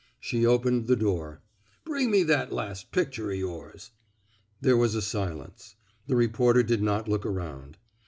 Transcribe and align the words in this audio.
She 0.19 0.47
opened 0.47 0.87
the 0.87 0.95
door. 0.95 1.43
Bring 1.85 2.09
me 2.09 2.23
that 2.23 2.51
last 2.51 2.89
picture 2.91 3.27
o* 3.29 3.33
yours.*' 3.33 3.91
There 4.59 4.75
was 4.75 4.95
a 4.95 4.99
silence. 5.03 5.75
The 6.07 6.15
reporter 6.15 6.63
did 6.63 6.81
not 6.81 7.07
look 7.07 7.23
around. 7.23 7.77